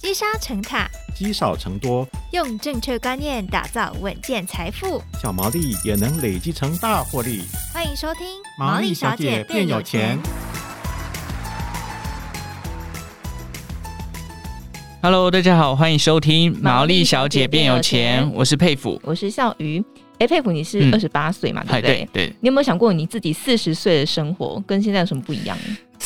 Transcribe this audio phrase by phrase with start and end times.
[0.00, 7.42] 积沙成塔，积少成多，用正确观念打造稳健财富，小毛利也能累积成大获利。
[7.74, 8.24] 欢迎收听
[8.56, 10.16] 《毛利小姐变有钱》。
[15.02, 19.84] Hello，大家好，欢迎收听《毛利小姐变有钱》，我是佩服，我是笑鱼。
[20.20, 21.64] 哎，佩甫，你是二十八岁嘛？
[21.64, 22.08] 对不对？
[22.12, 22.36] 对，对。
[22.40, 25.58] 你有没有想过你自己四十岁的生活跟现在有什么不一样？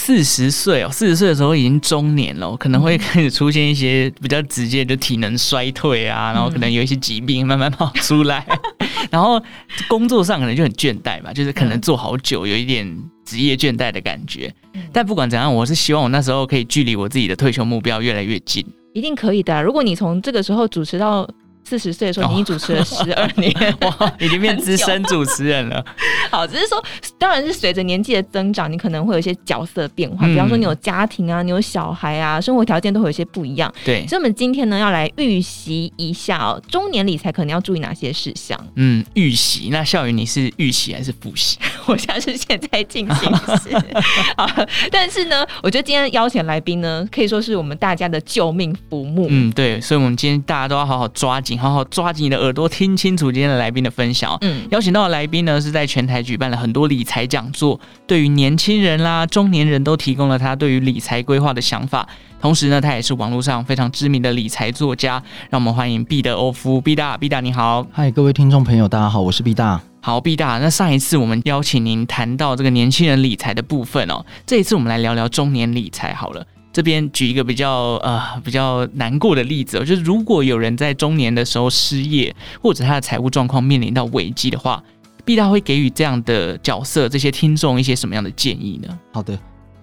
[0.05, 8.45] 四十岁哦，四十岁的时候已经中年了，可能会开始出现一些比较直接的体能衰退啊，然后可能有一些疾病慢慢跑出来，
[9.13, 9.41] 然后
[9.89, 12.85] 工作上可能就很倦怠吧，就是可能做好久，有一点
[13.25, 14.53] 职业倦怠的感觉。
[14.93, 18.67] 但不管怎样，我是希望我那时候可以距离我自己的退休目标越来越近。
[18.95, 21.31] 一定可以的啊，如果你从这个时候主持到。
[21.65, 25.85] 四十岁的时候，你已经主持了十二年， 哇，已经变资深主持人了。
[26.31, 26.83] 好，只是说，
[27.19, 30.27] 当然是随着年纪的增长，你可能会有一些角色变化。
[30.27, 33.73] 嗯、比方说，你有家庭啊，你有小孩啊，生活条件都会有一些不一样。
[33.85, 38.59] 对，所以我们今天呢，要来预习一下哦，中年理财可能要注意哪些事项？
[38.77, 39.69] 嗯，预习。
[39.71, 41.59] 那孝瑜，你是预习还是复习？
[41.87, 43.33] 我现在是现在进行
[44.91, 49.27] 但是呢，我觉得今天邀请来宾呢，可以说是我们大家的救命浮木。
[49.31, 51.52] 嗯，对，所以我们今天大家都要好好抓紧。
[51.59, 54.37] 好好抓紧你的耳朵，听清楚今天的来宾的分享。
[54.41, 62.09] 嗯，邀请到的来宾呢，是在全台举办了很多理财讲座，对于年轻人啦、中年人都提供了他对于理财规划的想法。
[62.41, 65.23] 同时呢，他也是网络上非常知名的理财作家。
[65.49, 67.87] 让我们欢迎毕德欧夫，毕大，毕大你好。
[67.93, 69.81] 嗨，各位听众朋友，大家好，我是毕大。
[70.01, 70.59] 好，毕大。
[70.59, 76.45] 那上一次我们邀请您谈到这个年轻人理财的部分哦，这一次我们来聊聊中年理财好了。
[76.73, 84.83] 这边举一个比较呃比较难过的例子哦，就是如果有人在中年的时候失业，或者他的财务状况面临到危机的话，
[85.25, 88.99] 毕大会给予这样的角色这些听众一些什么样的建议呢？
[89.13, 89.39] 好的，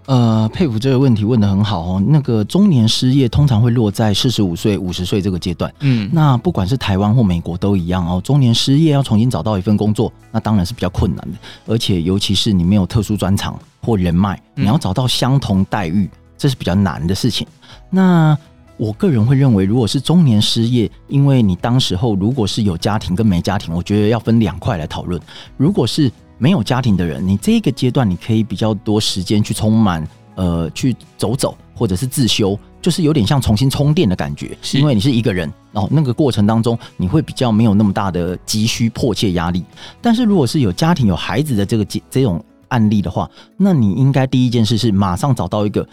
[0.07, 2.03] 呃，佩服这个问题问的很好哦。
[2.07, 8.19] 那个中年失业通常会落在四十五岁、五十岁这个阶段，嗯，那不管是台湾或美国都一样哦。
[8.21, 11.37] 中年失业要重新找到一份工作，那当然是比较困难的，
[11.67, 16.09] 而且尤其是你没有特殊专长或人脉，你要找到相同待遇。
[16.39, 17.45] 这是比较难的事情。
[17.91, 18.35] 那
[18.77, 25.21] 我个人会认为，如果是中年失业，因为你当时候如果是有家庭跟没家庭，我觉得要分两块来讨论。
[25.57, 34.57] 如果是没有家庭的人，你这个阶段你可以比较多时间去充满，呃，去走走或者是自修，就是有点像重新充电的感觉。
[34.61, 39.61] 是因为你是一个人，然后那个过程当中你会比较没有那么大的急需迫切压力。
[39.99, 45.85] 但是如果是有家庭有孩子的这个这种案例的话，那你应该第一件事是马上找到一个。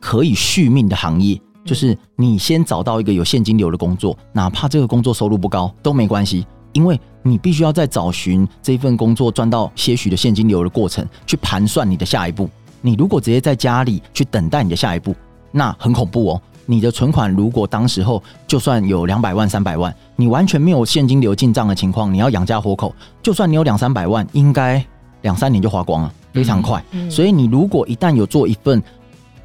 [0.00, 12.48] 可以续命的行业，就是你先找到一个有现金流的工作，哪怕这个工作收入不高都没关系，因为你必须要在找寻这份工作赚到些许的现金流的过程，去盘算你的下一步。
[12.80, 15.14] 你如果直接在家里去等待你的下一步，
[15.50, 16.42] 那很恐怖哦。
[16.64, 24.84] 你的存款如果当时候就算有两百万、三百万，你完全没有现金流进账的情况，你要养家活口，就算你有两三百万，应该
[25.22, 26.84] 两三年就花光了，非常快。
[27.10, 28.82] 所以你如果一旦有做一份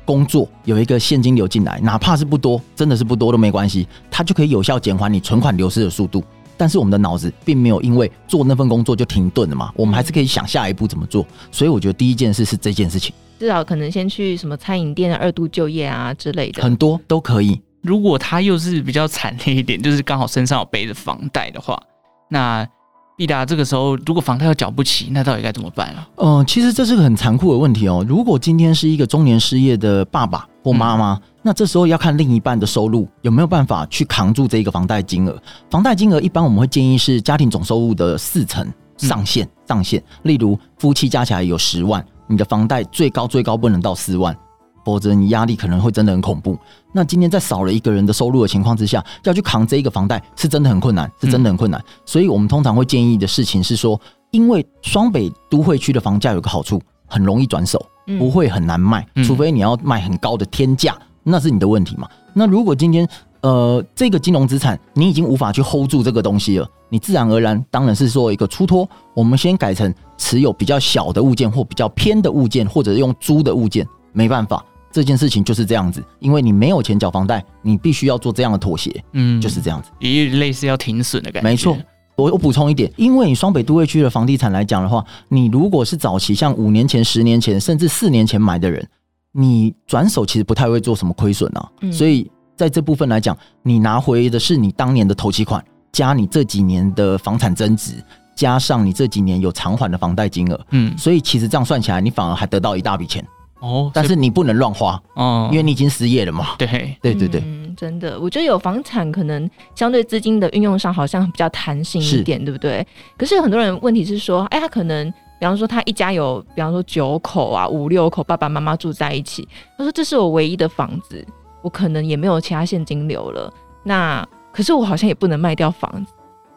[0.05, 6.23] 工作有一个现金流进来，哪怕是不多，真的是不多都没关系，它就可以有效减缓你存款流失的速度。
[6.55, 11.25] 但是我们的脑子并没有因为做那份工作就停顿了嘛，我们还是可以想下一步怎么做。
[11.51, 17.59] 所以我觉得第一件事是这件事情，至少可能先去什么餐饮店啊、二度就业啊之类的，很多都可以。
[17.81, 21.81] 如果他又是比较惨烈一点，就是刚好身上有背着房贷的话，
[22.29, 22.67] 那。
[23.15, 26.07] 毕达，这个时候如果房贷又缴不起，那到底该怎么办啊？
[26.15, 28.03] 嗯、呃，其实这是个很残酷的问题哦。
[28.07, 35.39] 如果今天是一个中年失业的爸爸或妈妈，嗯、那这时候要看另一半的收入有没有办法去扛住这个房贷金额。
[35.69, 40.03] 房贷金额一般我们会建议是家庭总收入的四成上限，上限。
[40.23, 44.35] 例如夫妻加起来有十万，你的房贷最高最高不能到四万。
[44.83, 46.57] 否则你压力可能会真的很恐怖。
[46.91, 51.83] 那今天在少了一个人的收入的情况之下，要去扛这一个房贷，是真的很困难，是真的很困难。
[52.05, 53.99] 所以我们通常会建议的事情是说，
[54.31, 57.83] 因为双北都会区的房价有个好处，很容易转手，
[58.19, 62.07] 不会很难卖，除非你要卖很高的天价，那是你的问题嘛。
[62.33, 63.07] 那如果今天
[63.41, 74.63] 呃这个金融资产你已经无法去 hold 住这个东西了，你自然而然当然是说一个出脱，我们先改成持有比较小的物件或比较偏的物件，或者用租的物件，没办法。
[74.93, 81.49] 这件事情就是这样子，因为你没有钱缴房贷，你必须要做这样的妥协，嗯，就是这样子，一类似要停损的感觉。
[81.49, 81.75] 没错，
[82.15, 88.87] 我我补充一点，因为你双北都会区的房地产来讲的话，你如果是早期像五年前、十年前，甚至四年前买的人，
[89.31, 91.67] 你转手其实不太会做什么亏损啊。
[91.81, 97.93] 嗯，所以在这部分来讲，你拿回的是你当年的头期款，加你这几年的房产增值，
[98.35, 103.25] 加上你这几年有偿还的房贷金额，嗯，所以其实这样算起来，你反而还得到一大笔钱。
[103.63, 106.55] 哦，但是你不能乱花哦，因为你已经失业了嘛。
[106.57, 106.67] 对
[107.01, 112.85] 对对对，嗯，真的，我觉得有房产可能相对资金的运用上好像比较弹性一点，对不对？
[113.17, 121.25] 可是很多人问题是说，哎，他可能比方说他一家有，比方说九口啊，五六口，爸爸妈妈住在一起，他说这是我唯一的房子，
[121.61, 123.49] 我可能也没有其他现金流了，
[123.81, 126.11] 那可是我好像也不能卖掉房子。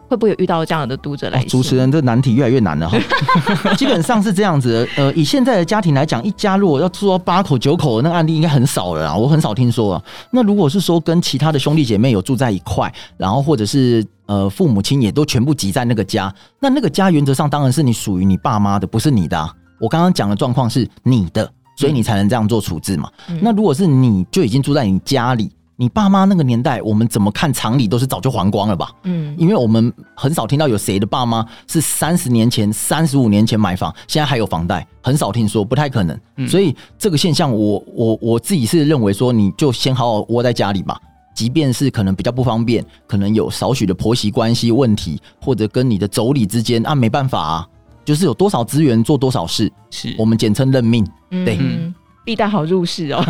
[0.08, 1.44] 会不会有遇到这样的读者来、哦？
[1.48, 2.98] 主持人，这难题越来越难了哈。
[3.76, 10.02] 基本上是这样子的，呃，以现在的家庭来讲，一家如果要住到八口九口的那个案例应该很少了啦，我很少听说啊。
[10.30, 19.52] 那如果是说跟其他的兄弟姐妹有住在一块，然后或者是呃父母亲也都全部挤在那个家，那那个家原则上当然是你属于你爸妈的，不是你的啊。
[19.80, 23.10] 我刚刚讲的状况是你的，所以你才能这样做处置嘛。
[23.28, 25.50] 嗯、那如果是你就已经住在你家里。
[25.78, 28.90] 你爸妈那个年代，我们怎么看常理都是早就还光了吧？
[29.02, 36.18] 嗯，因为我们很少听到有谁的爸妈是三十年前、三十五年前买房，现在还有房贷，很少听说，不太可能。
[36.36, 40.98] 嗯，所以这个现象我，我我我自己是认为说，你就先好好窝在家里吧。
[41.34, 47.68] 即便是可能比较不方便，可能有少许的婆媳关系问题，或者跟你的妯娌之间啊，没办法啊，
[48.02, 51.06] 就是有多少资源做多少事，是我们简称认命。
[51.28, 51.58] 对。
[51.60, 51.94] 嗯
[52.24, 53.24] 毕大好入市哦，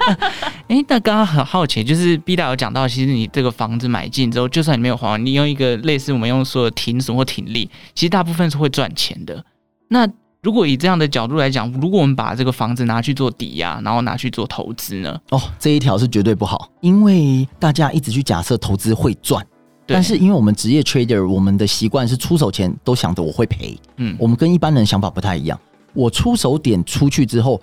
[0.68, 9.42] 哎、欸，那刚刚很好奇，就是 B 大有讲到，其实你这个房子买进之后，就算你没有还完，你用一个类似我们用说的停损或停利，其实大部分是会赚钱的。
[9.88, 10.06] 那
[10.42, 15.18] 如果以这样的角度来讲，如果我们把这个房子拿去做抵押，然后拿去做投资呢？
[15.30, 19.42] 哦，这一条是绝对不好，因为大家一直去假设投资会赚，
[19.86, 25.58] 但是因为我们职业 trader，我们的习惯是出手前都想着我会赔，嗯，我们跟一般人想法不太一样。
[25.94, 27.58] 我出手点出去之后。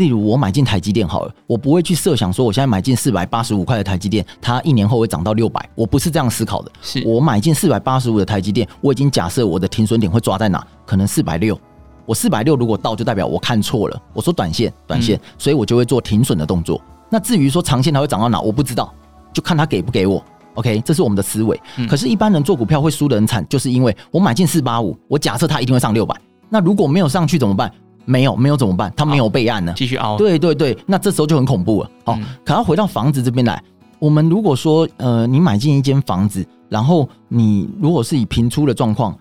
[0.00, 6.72] 例如我买进台积电好了，我不会去设想说我现在买进四百八十五块的台积电，它一年后会涨到六百，我不是这样思考的。
[6.80, 11.60] 是我买进四百八十五的台积电，我已经假设我的停损点会抓在哪，可能四百六。
[12.06, 14.02] 我四百六如果到，就代表我看错了。
[14.14, 16.80] 我说短线，短线，嗯、所以我就会做停损的动作。
[17.10, 18.90] 那至于说长线它会涨到哪，我不知道，
[19.34, 20.24] 就看它给不给我。
[20.54, 21.60] OK，这是我们的思维。
[21.76, 26.16] 嗯、可是，一般人做股票会输得很惨，就是因为我买进四八五，我假设它一定会上六百，
[26.48, 27.70] 那如果没有上去怎么办？
[28.04, 28.92] 没有，没有怎么办？
[28.96, 30.16] 他没有备案呢，继续熬。
[30.16, 31.90] 对对对，那这时候就很恐怖了。
[32.04, 33.62] 好、嗯，可要回到房子这边来，
[33.98, 39.16] 我们如果说，呃，你买进一间房子，然后你如果是以平出的状况，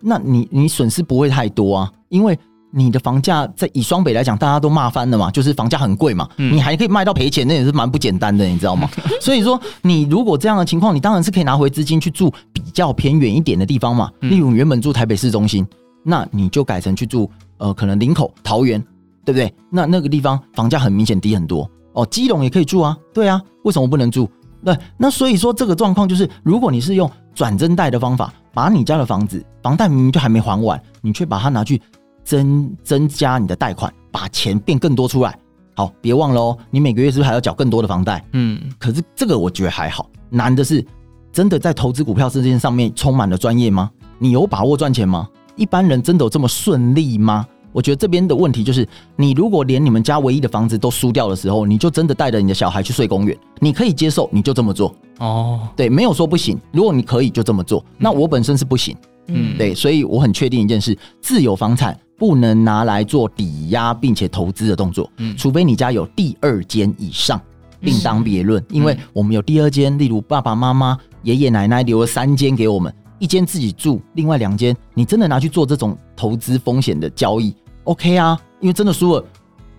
[0.00, 2.38] 那你你损失不会太多啊，因为
[2.72, 8.90] 你的房价在以双北来讲，大家都骂翻了嘛，就是房价很贵嘛，嗯、你还可以卖到赔钱，那也是蛮不简单的，你知道吗？
[9.20, 15.66] 所以说，你如果这样的情况，你当然是可以拿回资金去住比较偏远一点的地方嘛，例如原本住台北市中心，
[16.02, 17.30] 那你就改成去住。
[17.58, 18.80] 呃，可能林口、桃园，
[19.24, 19.52] 对不对？
[19.70, 22.04] 那那个地方房价很明显低很多哦。
[22.06, 24.28] 基隆也可以住啊，对啊，为什么不能住？
[24.64, 31.80] 对，那所以说这个状况就是，如果你是用转增贷的方法，把你家的房子房贷明明就还没还完，你却把它拿去
[32.24, 35.38] 增增加你的贷款，把钱变更多出来。
[35.76, 38.24] 好，别忘了哦，你每个月是不是还要缴更多的房贷？
[38.32, 40.84] 嗯，可是这个我觉得还好，难的是
[41.30, 43.90] 真的在投资股票这件上面充满了专业吗？
[44.18, 45.28] 你有把握赚钱吗？
[45.56, 47.46] 一般人真的有这么顺利吗？
[47.72, 55.68] 我觉得这边的问题就是，你如果连你们家唯一的房子都输掉的时候，你就真的带着你的小孩去睡公园，你可以接受，你就这么做哦。
[55.76, 56.58] 对，没有说不行。
[56.72, 57.84] 如果你可以，就这么做。
[57.98, 67.38] 那我本身是不行，嗯，对，所以我很确定一件事：自有房产不能拿来做抵押并且投资的动作，嗯，除非你家有第二间以上，
[67.80, 68.64] 另当别论。
[68.70, 72.90] 因为我们有第二间，例如爸爸妈妈、爷爷奶奶留了三间给我们。
[73.18, 77.54] 一间自己住，另外两间你真的拿去做这种投资风险的交易
[77.84, 78.38] ，OK 啊？
[78.60, 79.24] 因为真的输了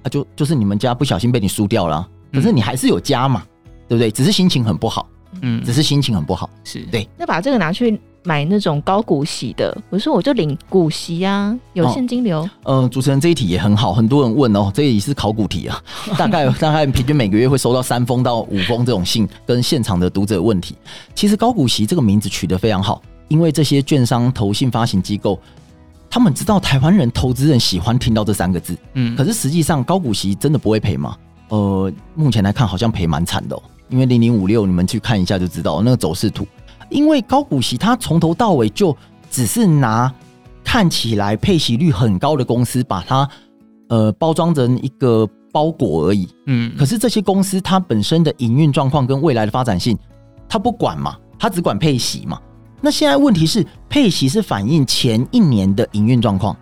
[0.03, 3.43] 啊，就就是你们家不小心被你输掉了，可是你还是有家嘛，
[3.87, 4.11] 对不对？
[4.11, 5.07] 只是心情很不好，
[5.41, 7.07] 嗯，只是心情很不好，是对。
[7.17, 12.41] 那把这个拿去买那种高股息的，我说我就领股息啊，有现金流。
[12.41, 15.81] 嗯、哦呃，主持人这一题也很好，很多人问哦，这也是考古题啊，
[16.17, 20.75] 大概大概平均每个月会收到三封到五封这种信，跟现场的读者问题。
[21.15, 23.01] 其实高股息这个名字取得非常好。
[23.27, 25.39] 因为这些券商、投信发行机构，
[26.09, 28.77] 他们知道台湾人、投资人喜欢听到这三个字。
[28.93, 31.17] 嗯，可是实际上高股息真的不会赔吗？
[31.49, 33.61] 呃，目前来看好像赔蛮惨的哦。
[33.89, 36.45] 因为零零五六，你们去看一下就知道那个走势图。
[36.89, 38.95] 因为高股息它从头到尾就
[39.29, 40.13] 只是拿
[40.63, 43.29] 看起来配息率很高的公司，把它
[43.89, 46.27] 呃包装成一个包裹而已。
[46.45, 49.97] 嗯，可是这些公司它本身的营运状况跟未来的发展性，
[50.49, 52.39] 它不管嘛，它只管配息嘛。
[52.81, 56.55] 那现在问题是，配息是反映前一年的营运状况，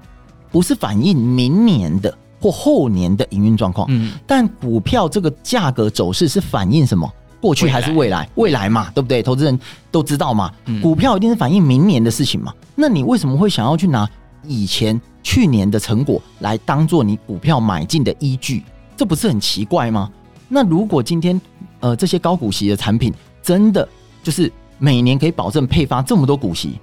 [0.52, 3.86] 不是反映明年的或后年的营运状况。
[3.90, 7.12] 嗯，但股票这个价格走势是反映什么？
[7.42, 8.28] 过去还是未来？
[8.36, 9.22] 未来嘛，对不对？
[9.22, 9.60] 投资人
[9.92, 10.52] 都知道嘛。
[10.82, 12.52] 股票一定是反映明年的事情嘛。
[12.74, 14.10] 那你为什么会想要去拿
[14.44, 18.64] 以前去年的成果来当做你股票买进的依据？
[18.98, 20.10] 这不是很奇怪吗？
[20.48, 21.40] 那如果今天
[21.82, 23.88] 呃这些高股息的产品真的
[24.24, 26.80] 就是每年可以保证配发这么多股息，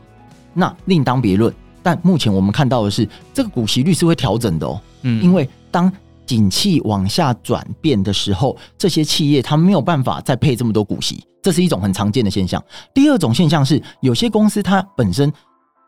[0.54, 1.52] 那另当别论。
[1.82, 4.80] 但目前我们看到的是，这个股息率是会调整的哦。
[5.02, 5.92] 嗯，因为当
[6.24, 12.62] 景气往下转变的时候，这些企业它没有办法再配这么多股息，这是一种很常见的现象。
[12.94, 15.32] 第二种现象是，有些公司它本身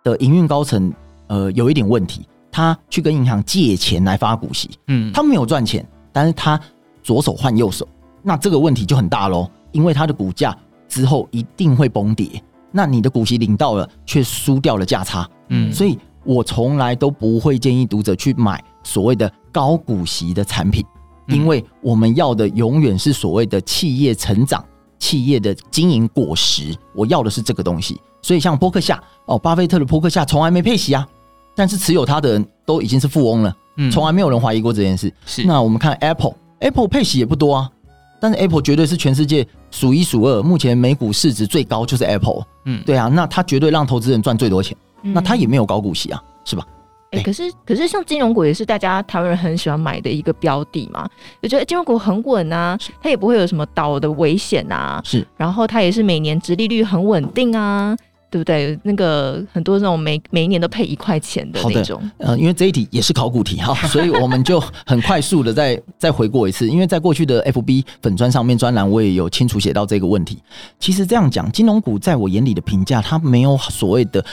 [0.02, 0.92] 的营运高层
[1.28, 6.60] 呃有一点问题，他去跟银行借钱来发股息，嗯，他没有赚钱，但是他
[7.04, 7.86] 左手换右手，
[8.20, 10.56] 那这个问题就很大喽，因为它的股价
[10.88, 20.84] 之后一定会崩跌，那你的股息领到了，却输掉了价差，嗯，所以我从来都不会建议读者去买所谓的高股息的产品，
[21.28, 24.64] 因为我们要的永远是所谓的企业成长、
[24.98, 28.00] 企业的经营果实，我要的是这个东西。
[28.22, 31.06] 所以像波克夏哦，巴菲特的波克夏从来没配息啊，
[31.54, 35.12] 但是持有它的人都已经是富翁了，嗯，从来没有人怀疑过这件事。
[35.26, 37.70] 是，那我们看 Apple，Apple 配息也不多啊，
[38.18, 46.64] 但是 Apple 绝对是全世界数一数二，目前美股市值最高就是 Apple，嗯，对啊，那它绝对让投资人赚最多钱，嗯，那它也没有高股息啊，是吧？
[47.10, 51.08] 哎、欸，可是可是像金融股也是大家台湾人很喜欢买的一个标的嘛，
[51.42, 57.96] 我觉得金融股很稳啊，它也不会有什么倒的危险啊，是，然后它也是每年殖利率很稳定啊。
[58.34, 58.76] 对不对？
[58.82, 62.02] 那个很多这种每每一年都配一块钱的那种。
[62.18, 66.68] 呃，因为这一题也是考古题哈， 所以我们就很快速的再再回过一次。
[66.68, 70.42] 因为在过去的 FB 粉专上面专栏，我也有清楚写到这个问题。
[70.80, 74.24] 其实这样讲，金融股在我眼里的评价，它没有所谓的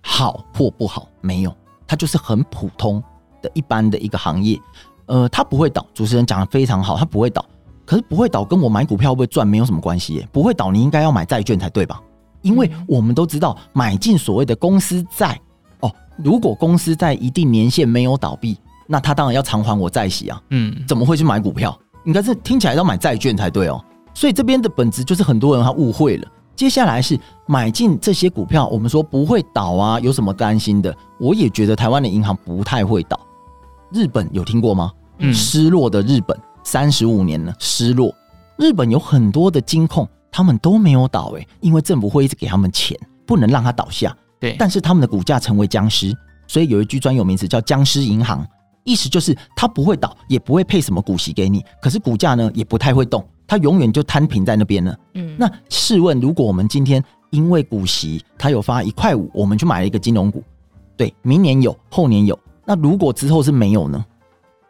[0.00, 1.52] 好或不好，没有，
[1.84, 3.02] 它就是很普通
[3.42, 4.56] 的一般的一个行业。
[5.06, 5.84] 呃，它不会倒。
[5.92, 7.44] 主持人讲的非常好，它不会倒。
[7.84, 10.28] 可是不会倒跟我买股票会不会赚没有什么关系耶。
[10.30, 12.00] 不会倒，你应该要买债券才对吧？
[12.42, 15.38] 因为我们都知道，买进所谓的公司债
[15.80, 20.40] 哦，如果公司在一定年限没有倒闭，那他当然要偿还我债息啊。
[20.50, 21.78] 嗯，怎么会去买股票？
[22.04, 23.82] 应该是听起来要买债券才对哦。
[24.14, 26.28] 所以这边的本质就是很多人他误会了。
[26.56, 30.92] 接下来是买进这些股票，我们说不会倒啊，有什么担心的？
[31.20, 33.18] 我也觉得台湾的银行不太会倒。
[33.92, 34.90] 日本有听过吗？
[35.18, 38.12] 嗯，失落的日本三十五年了，失落。
[38.56, 40.08] 日本有很多的金控。
[40.30, 44.16] 他们都没有倒诶，因为政府会一直给他们钱，不能让它倒下。
[44.40, 46.16] 对，但是他们的股价成为僵尸，
[46.46, 48.46] 所以有一句专有名词叫“僵尸银行”，
[48.84, 54.96] 意思就是它不会倒，也不会配什么股息给你，可是股价呢也不太会动，它永远就摊平在那边了。
[55.14, 60.42] 嗯，那试问，如果我们今天因为股息它有发一块五，我们去买了一个金融股，
[60.96, 64.04] 对，明年有，后年有，那如果之后是没有呢？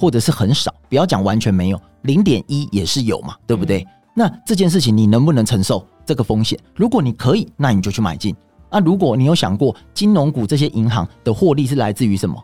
[0.01, 3.83] 或者是很少，不要讲完全没有，零点一也是有嘛，对不对？
[3.83, 3.87] 嗯
[4.19, 6.59] 那这件事情你能不能承受这个风险？
[6.75, 8.35] 如果你可以，那你就去买进。
[8.69, 12.37] 那如果你有想过，金融股这些银行的获利是来自于什么？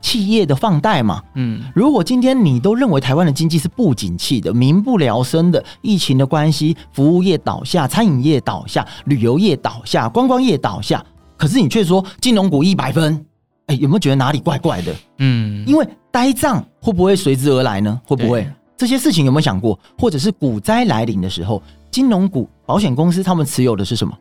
[0.00, 1.20] 企业的放贷嘛。
[1.34, 11.04] 嗯，如果今天你都认为台湾的经济是不景气的、民不聊生的，疫情的关系，服务业倒下，餐饮业倒下，旅游业倒下，观光业倒下，
[11.36, 13.26] 可是你却说金融股一百分，
[13.66, 14.94] 哎，有没有觉得哪里怪怪的？
[15.18, 18.00] 嗯，因为呆账会不会随之而来呢？
[18.06, 18.48] 会不会？
[18.76, 19.78] 这些事情有没有想过？
[19.98, 24.12] 或者是股灾来临的时候，金融股、保险公司他们持有的是什么？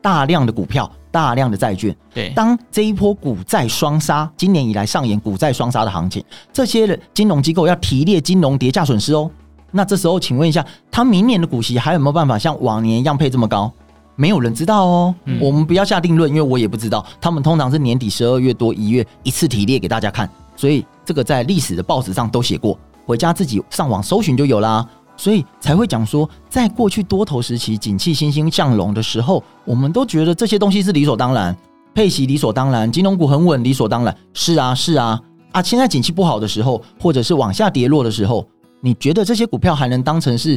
[0.00, 1.94] 大量的股票、大量的债券。
[2.14, 9.30] 对，当这一波股债双杀，今年以来上演股债双杀的行情，这些的金融机构要提列金融跌价损失哦。
[9.72, 13.70] 那这时候，请问一下，他明年的股息还有没有办法像往年一样配这么高？
[14.16, 15.14] 没有人知道哦。
[15.24, 17.04] 嗯、我们不要下定论，因为我也不知道。
[17.20, 22.78] 他们通常是年底十二月多一月一次提列给大家看，所以这个在历史的报纸上都写过。
[23.10, 31.56] 回家自己上网搜寻就有啦，所以才会讲说，在过去多头时期，景气欣欣向荣的时候，我们都觉得这些东西是理所当然，
[31.92, 34.16] 配息理所当然，金融股很稳理所当然。
[34.32, 35.60] 是啊，是啊，啊！
[35.60, 38.46] 现在景气不好的时候，或者是往下跌落的时候，
[38.80, 40.56] 你觉得这些股票还能当成是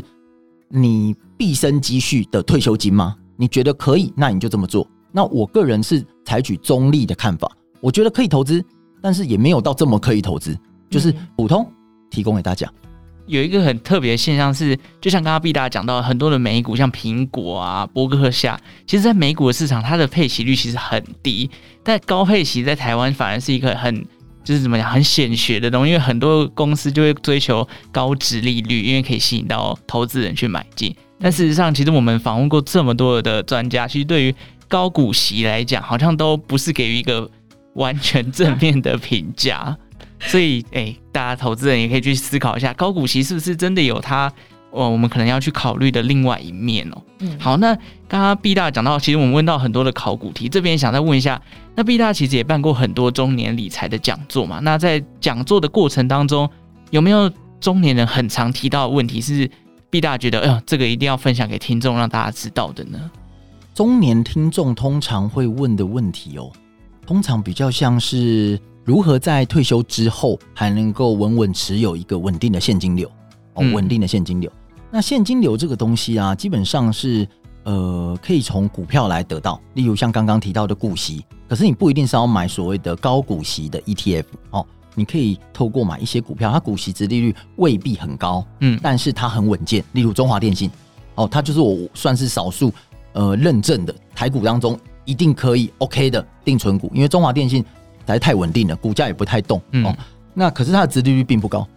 [0.70, 3.16] 你毕生积蓄的退休金吗？
[3.36, 4.88] 你觉得可以，那你就这么做。
[5.12, 8.64] 那我个人是采取中立的看法，我觉得可以投资，
[9.02, 10.56] 但是也没有到这么可以投资，
[10.88, 11.68] 就是普通。
[12.14, 12.72] 提供给大家，
[13.26, 21.50] 有一个很特别的现象是，就像刚刚毕大讲到，很多的美股，像苹果啊、波克夏，其实，在美股的市场，它的配息率其实很低，
[21.84, 24.06] 但高配息在台湾反而是一个很，
[24.44, 30.96] 就是怎么讲，很显学的东西，因为很多公司就会追求高殖利率，因为可以吸引到投资人去买进。
[31.20, 34.36] 但事实上，其实我们访问过这么多的专家，其实对于
[34.68, 37.30] 高股息来讲，好像都不是给予一个
[37.76, 39.76] 完全正面的评价。
[40.26, 44.32] 所以，哎、欸，大家投资人也可以去思考一下，高股息是不是真的有它？
[44.72, 47.02] 哦，我们可能要去考虑的另外一面哦。
[47.20, 47.76] 嗯，好，那
[48.08, 51.40] 刚刚毕大讲到，其实我们问到很多的考古题，这边想再问一下，
[51.76, 54.60] 那毕大其实也办过很多中年理财的讲座嘛？
[54.64, 56.50] 那在讲座的过程当中，
[56.90, 59.48] 有没有中年人很常提到的问题是，
[59.92, 63.00] 毕大觉得，哎呦，这个一定要分享给听众，让大家知道的呢？
[63.76, 66.52] 中年听众通常会问的问题哦，
[67.06, 73.10] 通常比较像是如何在退休之后还能够稳稳持有一个稳定的现金流
[73.54, 74.52] 哦，稳定的现金流。
[74.52, 77.28] 嗯、那现金流这个东西啊，基本上是
[77.64, 90.70] 呃可以从股票来得到，例如像刚刚提到的股息，可是你不一定是要买所谓的高股息的 ETF 哦，你可以透过买一些股票，它股息殖利率未必很高，嗯，但是它很稳健，例如中华电信
[91.16, 92.72] 哦，它就是我算是少数。
[93.16, 94.76] 呃，认证的台股当中
[95.06, 97.64] 一定可以 OK 的定存股，因为中华电信
[98.06, 99.96] 实在太稳定了，股价也不太动、嗯、哦。
[100.34, 101.68] 那可是它的殖利率并不高。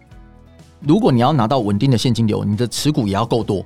[0.79, 3.65] 如果你要拿到稳定的现金流，你的持股也要够多，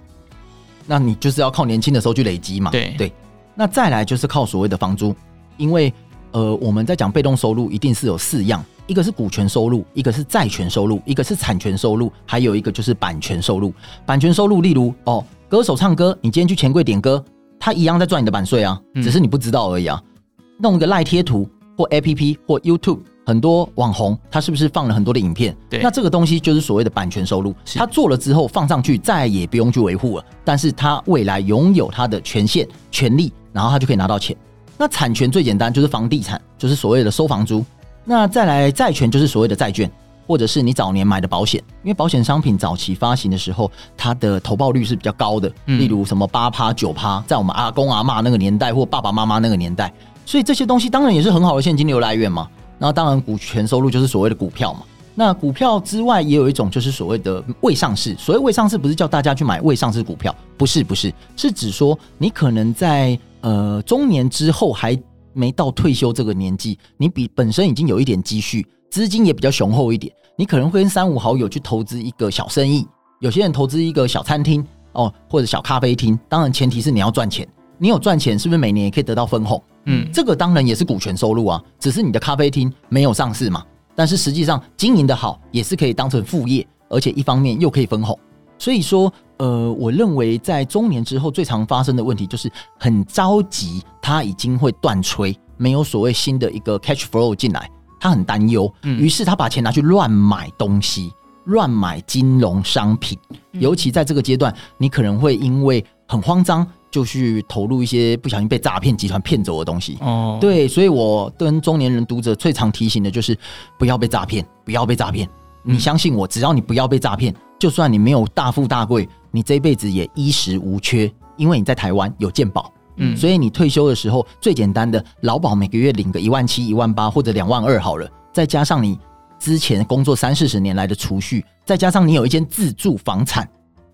[0.87, 2.71] 那你就是要靠年轻的时候去累积嘛。
[2.71, 3.11] 对对。
[3.53, 5.13] 那再来就是靠所谓的房租，
[5.57, 5.93] 因为
[6.31, 13.73] 呃我们在讲被动收入，一定是有四样，一个是股权收入，一个是债权收入，一个是产权收入，还有一个就是版权收入。
[14.05, 17.23] 版权收入，例如哦，歌手唱歌，你今天去钱柜点歌。
[17.59, 20.01] 他一样在赚你的版税啊，只是你不知道而已啊。
[20.03, 21.47] 嗯、弄一个赖贴图
[21.81, 25.55] 或 APP 或 YouTube，很多网红他是不是放了很多的影片？
[25.67, 27.55] 对，那这个东西就是所谓的版权收入。
[27.73, 34.37] 他做了之后放上去，再也不用去维护了，但是他未来拥有他的权限、权利，然后他就可以拿到钱。
[34.77, 37.65] 那产权最简单就是房地产，就是所谓的收房租。
[38.05, 39.91] 那再来债权就是所谓的债券。
[40.27, 49.91] 或者是你早年买的保险，因为保险商品早期发行的时候，它的投报率是比较高的，例如什么八趴九趴，在我们阿公阿妈那个年代或爸爸妈妈那个年代，
[50.25, 52.47] 所以这些东西当然也是很好的现金流来源嘛。
[52.77, 54.81] 那当然股权收入就是所谓的股票嘛。
[55.13, 64.97] 那股票之外也有一种就是所谓的未上市，所谓未上市不是叫大家去买未上市股票，不是不是，是指说你可能在呃中年之后还
[65.33, 70.11] 没到退休这个年纪，你比本身已经有一点积蓄，资金也比较雄厚一点。
[70.37, 72.87] 你可能会跟三五好友去投资一个小生意，
[73.19, 76.17] 有些人投资一个小餐厅哦，或者小咖啡厅。
[76.29, 77.47] 当然前提是你要赚钱，
[77.77, 79.61] 你有赚钱是不是每年也可以得到分红？
[79.85, 83.63] 嗯，这个当然也是股权收入啊，只是你的咖啡厅没有上市嘛。
[83.95, 88.17] 但是实际上经营的好也是可以当成副业，而且一方面又可以分红。
[88.57, 97.69] 所以说，呃，我认为在中年之后最常发生的问题就是很着急，他已经会断炊，没有所谓新的一个 cash flow 进来。
[97.99, 101.11] 他很担忧，于是他把钱拿去乱买东西，
[101.45, 103.15] 乱买金融商品。
[103.51, 109.97] 尤其在这个阶段，你可能会因为很慌张，就去投入一些不小心被诈骗集团骗走的东西。
[110.01, 113.37] 哦，对，所以我跟中年人读者最常提醒的就是
[113.79, 115.27] 不要被诈骗，不要被诈骗。
[115.63, 122.71] 你相信我，只要你不要被诈骗，就算你没有大富大贵，你这辈子也衣食无缺，因为你在台湾有健保。
[122.97, 128.99] 嗯，所以你退休的时候最简单的劳保每个月领个一万七、一万八或者两万二好了，再加上你
[129.39, 133.47] 之前工作三四十年来的储蓄，再加上你有一间自住房产，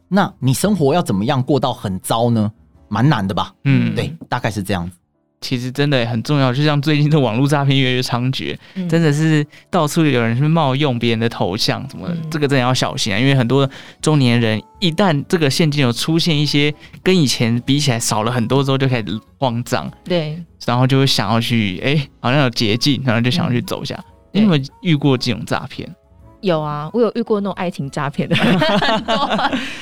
[0.08, 2.52] 那你生活要怎么样过到很糟呢？
[2.90, 3.54] 蛮难的吧？
[3.64, 4.96] 嗯，对，大概是这样子。
[5.40, 13.20] 其实真的很重要，就像最近的网络诈骗越来越猖獗，嗯、真的是到处有人去冒用别人的头像什么的，嗯、这个真的要小心啊！
[13.20, 13.70] 因为很多
[14.02, 16.74] 中年人一旦这个现金有出现一些
[17.04, 19.06] 跟以前比起来少了很多之后，就开始
[19.38, 23.96] 慌张，对，然后就会想要去，哎、欸，好像有捷径，然后就想要去走一下。
[23.96, 25.88] 嗯、你有没有遇过这种诈骗？
[26.42, 29.30] 有啊，我有遇过那种爱情诈骗的，很 多。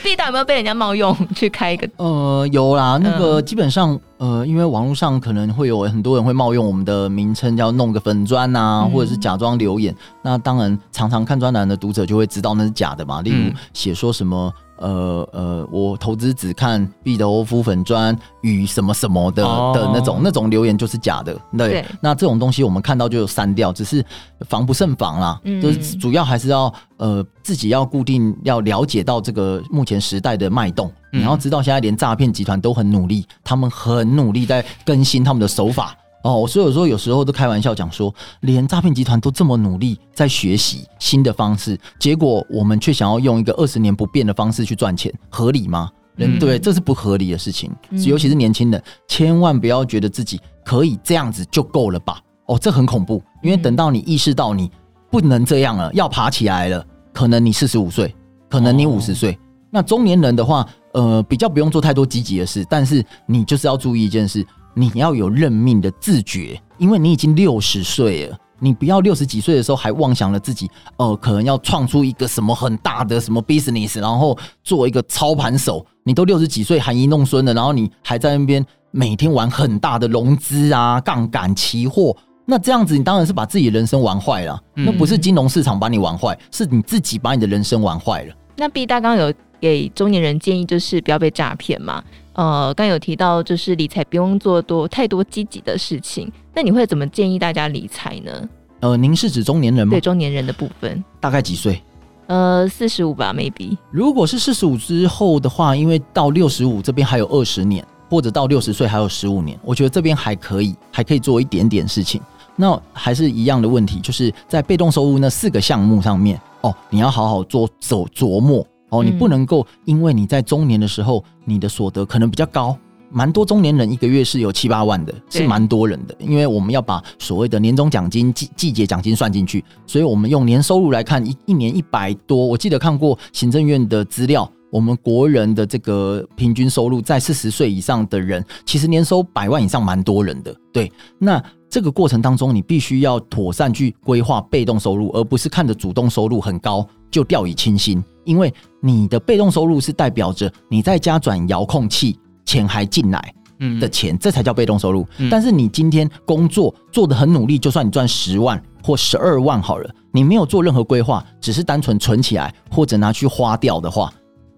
[0.04, 1.88] B 大有没有被人家冒用去开一个？
[1.98, 9.94] 呃，有啦，那个基本上，呃，因为网络上可能会有很多人会冒用我们的名称，要弄个粉专啊，嗯、或者是假装留言。
[10.22, 13.22] 那当然，常常看专栏的读者就会知道那是假的嘛。
[13.22, 14.54] 例如写说什么。
[14.78, 20.24] 呃呃，我投资只看毕德欧夫粉砖与什么什么的的那种、oh.
[20.24, 21.70] 那种留言就是假的，对。
[21.70, 24.04] 对那这种东西我们看到就删掉，只是
[24.48, 25.40] 防不胜防啦。
[25.44, 35.96] 嗯、就是主要还是要呃自己要固定要了解到这个目前时代的脉动，嗯、你要知道现在连诈骗集团都很努力，他们很努力在更新他们的手法。
[36.26, 45.88] 哦，所以有时候有时候都开玩笑讲说，连诈骗集团都这么努力在学习新的方式，结果我们却想要用一个二十年不变的方式去赚钱，合理吗？
[46.18, 47.72] 嗯，对，这是不合理的事情。
[47.92, 52.20] 尤其是年轻人，千万不要觉得自己可以这样子就够了吧？
[52.48, 54.72] 哦，这很恐怖，因为等到你意识到你
[55.12, 56.84] 不能这样了，要爬起来了，
[57.14, 58.16] 可能你四十五岁，
[58.50, 59.38] 可能你五十岁。
[59.70, 64.44] 那中年人的话，呃，比较不用做太多积极的事，但是你就是要注意一件事。
[64.76, 75.86] 你要有认命的自觉，因为你已经六十岁了，你不要六十几岁的时候还妄想了自己，呃，可能要创出一个什么很大的什么 business，然后做一个操盘手。
[76.04, 84.60] 你都六十几岁，含饴弄孙了，然后你还在那边每天玩很大的融资啊、杠杆、期货，那这样子，你当然是把自己的人生玩坏了。
[84.76, 88.36] 那不是金融市场把你玩坏，是你自己把你的人生玩坏了。
[88.58, 92.04] 那 B 大刚有给中年人建议，就是不要被诈骗嘛。
[92.34, 96.32] 呃，刚有提到，就是理财不用做多太多积极的事情。
[96.54, 98.50] 那你会怎么建议大家理财呢？
[98.82, 99.92] 呃，您是指中年人吗？
[99.92, 101.82] 对，中年人的部分，大概几岁？
[102.28, 103.78] 呃，四十五吧，maybe。
[103.92, 112.22] 如果是四十五之后的话，因为到六十五这边还有二十年，或者到六十岁还有十五年，我觉得这边还可以，还可以做一点点事情。
[112.56, 118.66] 那还是一样的问题，就是在被动收入那四个项目上面哦，你要好好做走琢磨
[119.00, 122.78] 哦，你不能够因为你在中年的时候，你的所得可能比较高，
[123.12, 134.50] 蛮多中年人一个月是有七八万的，是蛮多人的，因为我们要把所谓的年终奖金、季季节奖金算进去，所以我们用年收入来看，一一年一百多，我记得看过行政院的资料。
[134.72, 140.54] 我们国人的这个平均收入，在四十岁以上的人，其实年收百万以上蛮多人的。
[140.74, 148.04] 对，那这个过程当中，你必须要妥善去规划被动收入，而不是看着主动收入很高就掉以轻心。
[148.26, 153.34] 因为你的被动收入是代表着你在家转遥控器，钱还进来
[153.80, 155.08] 的钱，这才叫被动收入。
[155.32, 164.12] 但是你今天工作做得很努力，就算你赚十万或十二万好了，你没有做任何规划，只是单纯存起来或者拿去花掉的话。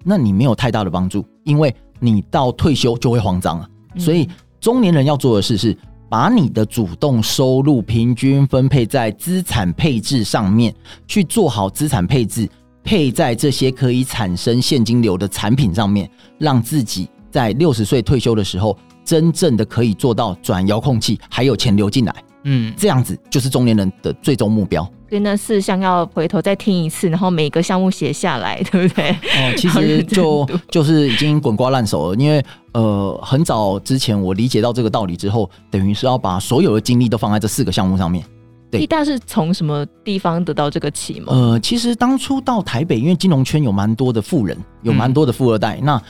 [0.03, 3.67] 那你没有太大的帮助，因为你到退休就会慌张了。
[3.97, 4.27] 所以
[4.59, 5.77] 中年人要做的事是，
[6.09, 10.73] 把你的主动收入平均分配在资产配置上面，
[11.07, 12.47] 去做好资产配置，
[12.87, 22.15] 配在这些可以产生现金流的产品上面，让自己在六十岁退休的时候，真正的可以做到转遥控器，还有钱流进来。
[22.45, 24.81] 嗯，这样子就是中年人的最终目标。
[25.09, 29.09] 所以那四项要回头再听一次，然后每个项目写下来，对不对？
[29.09, 38.23] 哦， 其实就就是已经滚瓜烂熟了，因为呃，很早之前我理解到这个道理之后，等于是要把所有的精力都放在这四个项目上面。
[38.69, 41.35] 对，大是从什么地方得到这个启蒙？
[41.35, 46.01] 呃，其实当初到台北，因为金融圈有蛮多的富人，有蛮多的富二代，嗯、那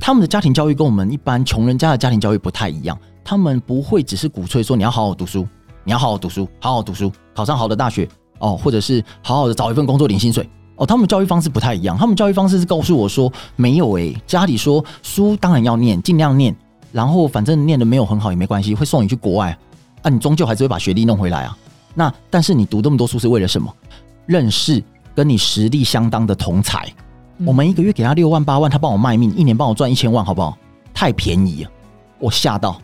[0.00, 5.46] 他们的家庭教育跟我们一般穷人家的家庭教育不太一样，他们不会只是鼓吹说你要好好读书。
[5.84, 8.06] 你要好好读书，好好读书，考上好的大学
[8.40, 10.84] 哦，或者是好好的找一份工作领薪水哦。
[10.84, 16.54] 他们教育方式不太一样，他们教育方式是告诉我说，没有诶、欸，家里说书当然要念，尽量念，
[16.92, 19.56] 然后反正念的没有很好也没关系，会送你去国外
[20.02, 21.56] 啊，你终究还是会把学历弄回来啊。
[21.98, 23.74] 那但是你读这么多书是为了什么？
[24.24, 24.80] 认识
[25.16, 26.86] 跟你实力相当的同才。
[27.38, 30.56] 嗯、我们一个月给他六万八万，他帮我卖命，一年帮我赚一千万，好不好？
[30.94, 31.70] 太便宜了，
[32.20, 32.80] 我吓到。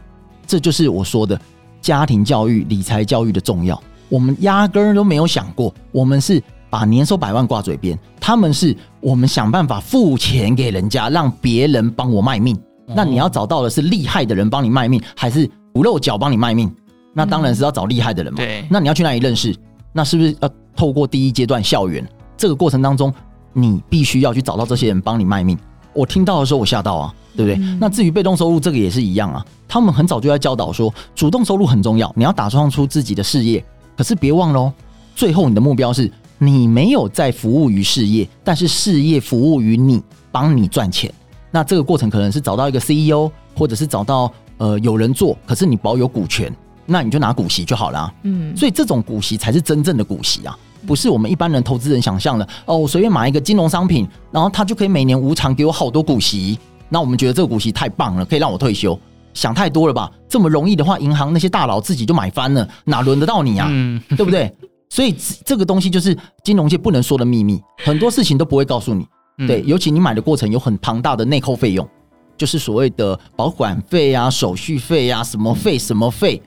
[0.48, 1.40] 这就是我说的。
[1.80, 5.72] 家庭教育、理财教育的重要，我们压根儿都没有想过。
[5.92, 12.58] 我们是把年收百万挂嘴边，他们是我们想办法付钱给人家，让别人帮我卖命。
[12.86, 16.74] 那你要找到的是厉害的人帮你卖命，还是不露脚帮你卖命？
[17.14, 18.36] 那当然是要找厉害的人嘛。
[18.36, 18.66] 对。
[18.70, 19.56] 那你要去哪里认识？
[19.92, 23.10] 那是不是要透过第一阶段校园这个过程当中，
[23.52, 25.56] 你必须要去找到这些人帮你卖命？
[25.94, 27.14] 我听到的时候，我吓到啊。
[27.36, 27.60] 对不对？
[27.60, 29.44] 嗯、那至于被动收入，这个也是一样啊。
[29.66, 33.64] 他们很早就在教导说，主动收入很重要，你要打创出自己的事业。
[33.96, 34.72] 可是别忘了哦，
[35.16, 40.00] 最后你的目标是你没有在服务于事业，但是事业服务于你，
[40.30, 41.12] 帮你赚钱。
[41.50, 46.54] 那这个过程可能是找到一个 CEO，或者是找到呃有人做，可是你保有股权，
[46.86, 48.14] 那你就拿股息就好了啊。
[48.22, 52.76] 嗯，所以这种股息才是真正的股息啊，不是我们一般人投资人想象的哦。
[52.76, 56.58] 我随便买一个金融商品，然后他就可以每年无偿给我好多股息。
[56.88, 58.98] 那我们觉得这个股息太棒了，可以让我退休，
[59.32, 60.10] 想太多了吧？
[60.28, 63.66] 这么容易的话，银行那些大佬自己就买翻了，哪轮得到你啊？
[63.70, 64.52] 嗯，对不对？
[64.90, 65.12] 所以
[65.44, 69.04] 这个东西就是金融界不能说的秘密，很多事情都不会告诉你。
[69.48, 71.88] 对，尤其你买的过程有很庞大的内扣费用，
[72.36, 76.40] 就是所谓的保管费啊、手续费啊、什么费什么费，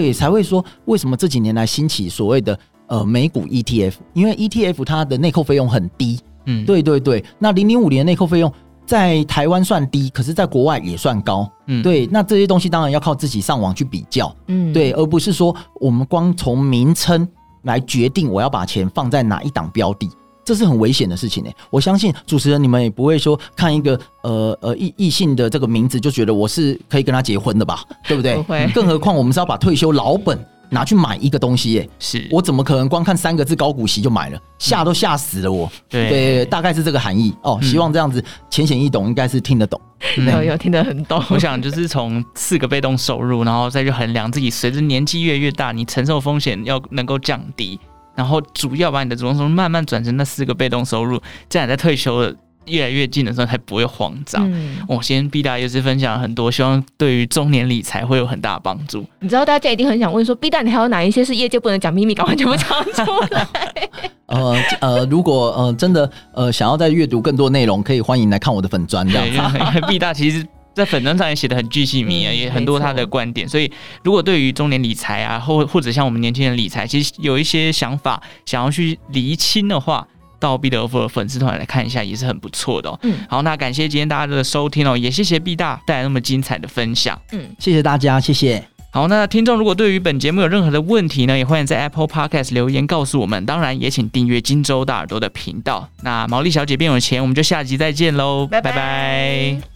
[0.00, 6.18] 对，才会说为什么这几年来兴起所谓的呃美股 ETF，因为 ETF 它的内扣费用很低。
[6.46, 8.52] 嗯，对对对，那零零五年内扣费用。
[8.84, 11.48] 在台湾算低，可是在国外也算高。
[11.68, 14.34] 嗯，对，那这些东西当然要靠自己上网去比较。
[14.48, 17.26] 嗯，对，而不是说我们光从名称
[17.62, 20.10] 来决定我要把钱放在哪一档标的，
[20.52, 21.50] 这是很危险的事情呢。
[21.70, 27.82] 我相信主持人你们也不会说看一个呃呃异异性的这个名字就觉得我是可以跟他结婚的吧？
[28.06, 28.36] 对不对？
[28.36, 28.70] 不会。
[28.74, 30.38] 更何况我们是要把退休老本。
[30.74, 34.40] 拿去买一个东西耶，是我怎么可能光看三个字高股息就买了？
[34.58, 35.70] 吓都吓死了我。
[35.86, 37.60] 对，对，大概是这个含义哦。
[37.62, 39.78] 希望这样子浅显易懂，应该是听得懂。
[40.16, 41.22] 有有听得很懂。
[41.28, 47.78] 我想就是从四个被动收入，然后再去衡量自己随着年纪越越大，你承受风险要能够降低，
[48.14, 54.48] 然后主要把你的主动收入慢慢转成那四个被动收入，这样在退休的越来越近的时候才不会慌张。
[54.52, 59.04] 嗯，我、哦、先毕大又是分享了很多，希望对于中年理财会有很大的帮助。
[59.20, 63.48] 你知道大家一定很想问说，毕大你还有哪一些是业界不能讲秘密，赶快全部讲出来。
[64.26, 69.80] 呃呃，如果呃真的呃想要再阅读更多内容，可以欢迎来看我的粉砖这样子。
[69.88, 70.46] 毕大其实。
[70.74, 73.48] 在粉专上也写的很具细靡遗，也很多他的观点。
[73.48, 73.70] 所以，
[74.02, 80.06] 如果对于中年理财啊，或或者像我们年轻人理财，其实有一些想法想要去厘清的话，
[80.40, 82.98] 到毕德夫的粉丝团来看一下，也是很不错的哦。
[83.02, 87.20] 嗯，好，那感谢今天大家的收听哦，也谢谢毕大带来那么精彩的分享。
[87.32, 88.62] 嗯，谢谢大家，谢谢。
[88.94, 93.46] 好，那听众如果对于本节目有任何的问题呢，也欢迎在 Apple Podcast 留言告诉我们。
[93.46, 95.88] 当然，也请订阅荆州大耳朵的频道。
[96.02, 98.70] 那毛利小姐变有钱，我们就下集再见喽，拜拜。
[98.70, 99.71] 拜拜。